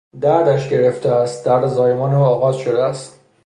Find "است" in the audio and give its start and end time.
1.11-1.45, 2.83-3.19